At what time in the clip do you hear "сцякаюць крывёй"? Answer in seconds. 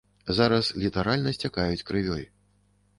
1.37-2.29